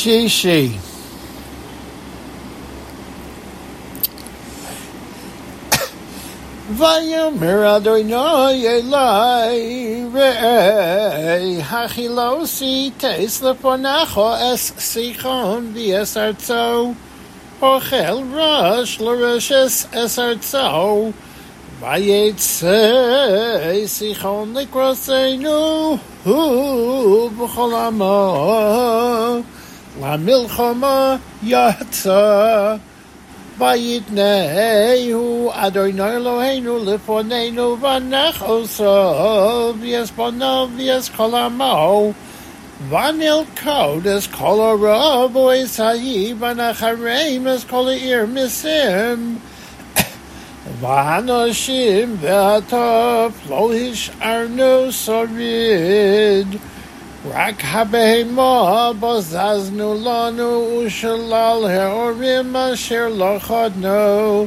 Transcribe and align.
Shishi. 0.00 0.72
Vayomer 6.72 7.76
Adonai 7.76 8.64
Elai 8.64 10.08
Re'ei 10.10 11.60
Hachilosi 11.60 12.92
Teis 12.92 13.42
Leponacho 13.42 14.28
Es 14.50 14.72
Sichon 14.78 15.74
V'es 15.74 16.16
Arzo 16.16 16.96
Ochel 17.60 18.24
Rosh 18.32 19.00
L'Roshes 19.00 19.86
Es 19.92 20.18
Arzo 20.18 21.12
Vayetzei 21.82 23.86
Sichon 23.86 24.54
Likroseinu 24.54 25.98
Hu 26.24 27.30
B'chol 27.36 27.74
Amo 29.96 30.16
Lamilchama 30.16 31.20
Yatza 31.42 32.80
Vayitnehu 33.58 35.52
Adonai 35.52 36.16
Eloheinu 36.16 36.84
Lifonenu 36.84 37.76
Vanachoso 37.78 39.74
V'yespono 39.74 40.68
V'yeskolamo 40.68 42.14
Vanil 42.88 43.44
Kodes 43.56 44.30
Kol 44.30 44.58
Arav 44.58 45.32
Oesayi 45.32 46.34
Vanachareim 46.36 47.46
Es 47.48 47.64
Kol 47.64 47.88
Ir 47.88 48.26
Misim. 48.26 49.38
Vanoshim 50.80 52.16
Ve'atov 52.16 53.32
Lo 53.48 53.68
Arnu 53.68 54.92
Sorid 54.92 56.60
רק 57.33 57.55
הבהמה 57.63 58.91
בזזנו 58.99 59.93
לנו 59.93 60.81
ושלל 60.85 61.65
האורים 61.69 62.55
אשר 62.55 63.07
לא 63.15 63.35
חדנו 63.39 64.45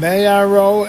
מהרוער 0.00 0.88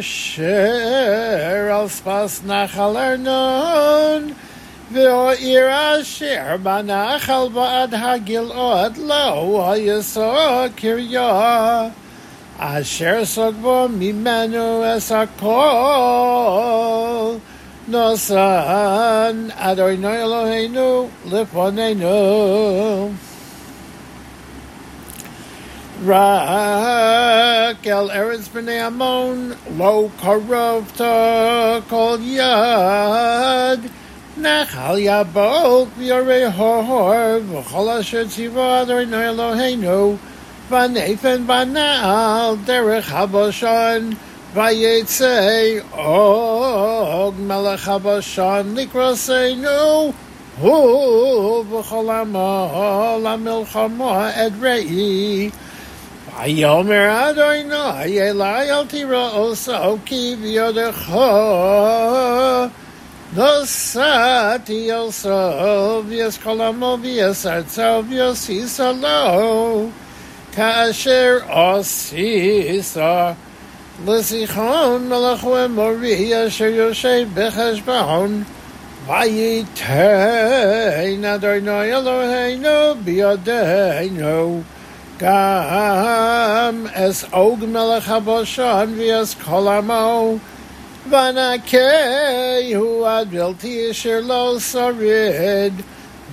אשר 0.00 1.72
על 1.72 1.88
ספס 1.88 2.40
נחל 2.46 2.96
ארנון 2.96 4.32
והעיר 4.92 5.66
אשר 6.00 6.56
בנחל 6.62 7.48
בעד 7.54 7.94
הגלעוד 7.94 8.96
לא 8.96 9.72
היסוד 9.72 10.70
קריה 10.76 11.88
אשר 12.58 13.24
סוגבו 13.24 13.88
ממנו 13.98 14.82
אס 14.96 15.12
הכל 15.12 15.52
נוסן 17.88 19.48
אדוני 19.56 20.22
אלוהינו 20.22 21.08
לפנינו 21.30 23.10
רק 26.06 27.86
אל 27.86 28.10
ארץ 28.10 28.48
בני 28.54 28.80
עמון 28.80 29.52
לא 29.78 30.06
קרבת 30.20 31.00
כל 31.88 32.16
יד 32.20 33.80
נחל 34.36 34.96
יבוק 34.98 35.88
וירא 35.98 36.48
הור 36.56 37.12
וכל 37.50 37.88
אשר 38.00 38.28
ציווה 38.28 38.82
אדוני 38.82 39.28
אלוהינו 39.28 40.16
Vanathan 40.69 41.45
Vanal 41.45 42.57
Derech 42.65 43.03
Habashan 43.03 44.17
Vayetze 44.53 45.81
Og 45.97 47.39
Melech 47.39 47.79
Habashan 47.79 48.75
Likroseinu 48.75 50.13
Hu 50.59 51.63
V'cholama 51.63 53.17
Lamilchama 53.23 54.33
Edrei 54.33 55.51
Vayomer 56.31 57.07
Adonai 57.31 58.11
Elai 58.11 58.67
Al 58.69 58.85
Tira 58.87 59.31
Oso 59.35 59.97
Ki 60.03 60.35
V'yodecha. 60.35 61.29
Nosati 63.33 64.89
Oso 64.91 66.03
V'yeskolamo 66.03 66.97
V'yesartzo 66.99 68.03
V'yosisalo 68.03 69.91
כאשר 70.56 71.38
עשיסה 71.48 73.32
לזיכרון 74.06 75.08
מלך 75.08 75.44
ומורי 75.44 76.46
אשר 76.46 76.64
יושב 76.64 77.26
בחשבון 77.34 78.42
וייתן 79.06 79.94
אדוני 81.24 81.96
אלוהינו 81.96 82.94
בידינו 83.04 84.62
גם 85.18 86.86
אס 86.92 87.24
אוג 87.32 87.64
מלך 87.64 88.10
הבושן 88.10 88.94
ואס 88.98 89.34
כל 89.34 89.68
עמו 89.68 90.36
ונקהו 91.10 93.06
עד 93.06 93.30
בלתי 93.30 93.90
אשר 93.90 94.20
לא 94.22 94.58
שריד 94.60 95.72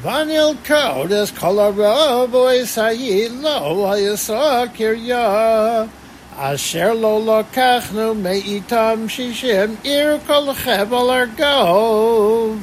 Vanil 0.04 0.53
Kodes 0.56 1.32
Kolarav 1.32 2.28
Sayi 2.66 3.28
Lo 3.41 3.88
Hayasa 3.88 4.69
Kirya 4.69 5.88
Asher 6.37 6.92
Lo 6.92 7.19
Lokachnu 7.19 8.15
Meitam 8.15 9.09
Shishim 9.09 9.82
Ir 9.82 10.19
Kol 10.26 10.53
Chevel 10.53 11.09
Argov 11.09 12.60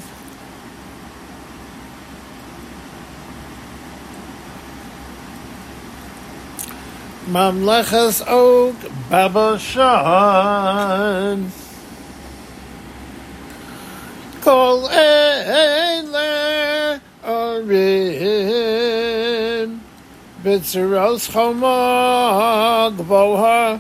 Mamlechas 7.25 8.21
Og 8.27 8.75
Babashan 9.09 9.89
Kol 14.41 14.87
Eile 14.89 16.31
Arim 17.23 17.69
Bitzeros 20.43 21.29
Choma 21.31 22.91
Gvoha 22.97 23.79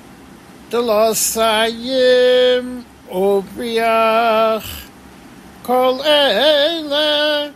Delasayim 0.69 2.65
Obriach 3.09 4.85
Kol 5.63 5.99
Eile 6.03 7.51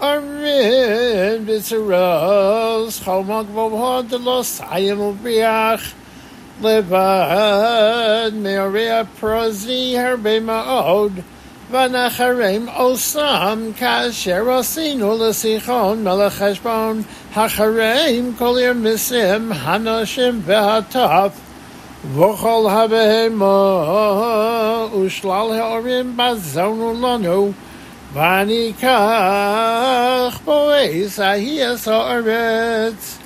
Arim 0.00 1.46
Bitzeros 1.46 3.00
Choma 3.04 3.44
Gvoha 3.44 4.02
Delasayim 4.02 5.14
Obriach 5.14 5.94
Levad 6.60 8.32
Meoria 8.34 9.06
Prozi 9.20 9.92
Herbe 9.92 10.40
Ma'od 10.42 11.22
ונחרם 11.71 12.69
עושם 12.75 13.59
כאשר 13.77 14.51
עשינו 14.51 15.17
לסיחון 15.17 16.03
מלך 16.03 16.33
חשבון 16.33 17.01
החרם 17.35 18.33
כל 18.37 18.57
ירמסים 18.61 19.51
הנשים 19.51 20.41
והטף 20.45 21.31
וכל 22.15 22.67
הבהמה 22.69 23.85
ושלל 25.01 25.59
ההורים 25.59 26.17
בזונו 26.17 26.93
לנו 26.93 27.51
וניקח 28.13 28.89
בועז 30.45 31.19
ההיאס 31.19 31.87
הארץ 31.87 33.17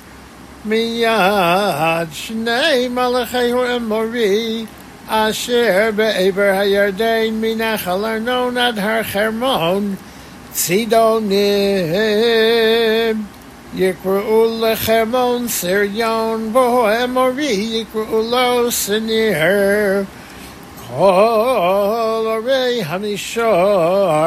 מיד 0.64 2.08
שני 2.12 2.88
מלכי 2.90 3.52
האמורי 3.52 4.66
אשר 5.08 5.90
בעבר 5.96 6.52
הירדן 6.58 7.28
מנחל 7.30 8.04
ארנון 8.04 8.58
עד 8.58 8.78
הר 8.78 9.02
חרמון 9.02 9.94
צידונים 10.52 11.32
יקראו 13.74 14.46
לחרמון 14.60 15.48
סריון 15.48 16.52
בו 16.52 16.86
אמורי 17.04 17.68
יקראו 17.72 18.22
לו 18.30 18.72
שניר 18.72 19.36
כל 20.88 22.26
ערי 22.28 22.82
המישור 22.86 24.26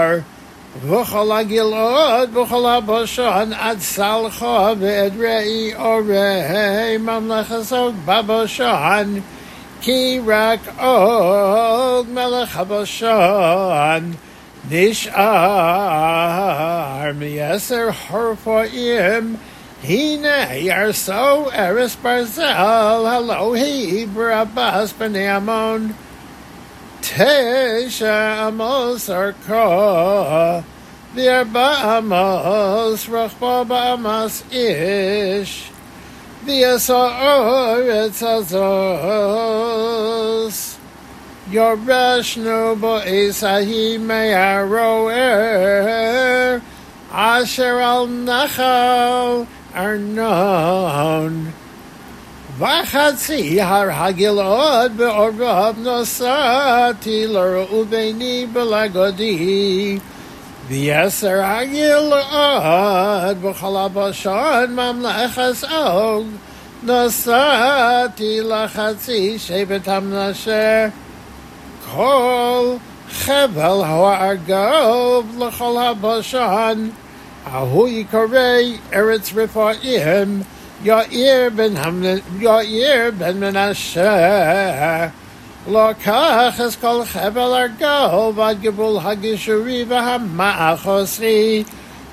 וכל 0.85 1.31
הגלעוד 1.31 2.38
וכל 2.38 2.65
הבושן 2.65 3.49
עד 3.59 3.79
סלחו 3.79 4.67
ועד 4.79 5.13
ראי 5.19 5.73
עורי 5.73 6.97
ממלכתו 6.99 7.91
בבושן 8.05 9.13
כי 9.81 10.19
רק 10.27 10.59
עוד 10.79 12.09
מלך 12.09 12.57
הבשן 12.57 14.11
נשאר 14.69 15.11
מעשר 17.19 17.89
חורפואים 18.07 19.35
הנה 19.83 20.55
ירסו 20.55 21.51
ארס 21.53 21.97
ברזל 22.01 22.43
הלא 23.05 23.55
היא 23.55 24.07
ברבס 24.13 24.93
בני 24.99 25.29
עמון 25.29 25.91
תשע 27.01 28.45
עמוס 28.47 29.09
ארכו 29.09 30.61
V'arba 31.13 31.97
amos 31.97 33.05
rachba 33.07 33.67
ba'amas 33.67 34.43
ish 36.47 36.47
V'yasa'oretz 36.47 38.21
azos 39.25 40.57
Yoreshnu 41.51 42.61
bo'es 42.79 43.43
ahi 43.43 43.97
me'aroer 43.97 45.19
Asher 47.11 47.79
al 47.79 48.07
nachal 48.07 49.47
arnon 49.73 51.53
וחצי 52.61 53.61
הר 53.61 53.91
הגלעוד 53.91 54.97
בעורב 54.97 55.75
נסעתי 55.83 57.27
לראו 57.27 57.85
ביני 57.85 58.45
בלגודי 60.67 60.91
ויסר 60.91 61.41
הגלעוד 61.43 63.41
בכל 63.41 63.77
הבשון 63.77 64.75
ממלכת 64.75 65.63
אוג 65.71 66.27
נסעתי 66.83 68.41
לחצי 68.41 69.39
שבט 69.39 69.88
המנשה 69.88 70.88
כל 71.93 72.75
חבל 73.11 73.81
הארגוב 73.83 75.43
לכל 75.43 75.77
הבשון 75.81 76.89
ההוא 77.45 77.88
יקרא 77.88 78.57
ארץ 78.93 79.33
רפאים 79.35 80.43
Yair 80.83 81.51
ben 81.51 81.75
Hamlin, 81.75 82.21
Yair 85.66 85.94
ben 85.94 85.94
Menashe. 85.94 85.94
lo 85.94 85.94
kach 85.94 86.60
es 86.60 86.76
kol 86.76 87.04
chevel 87.04 87.54
argo, 87.54 88.32
vad 88.32 88.62
gebul 88.62 89.00
hagishuri 89.00 89.84
v'hama'achosri, 89.84 91.66